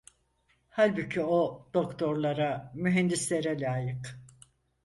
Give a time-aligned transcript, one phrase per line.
[0.69, 4.19] Halbuki o doktorlara, mühendislere layık…